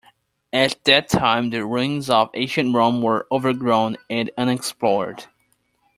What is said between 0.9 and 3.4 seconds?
time the ruins of ancient Rome were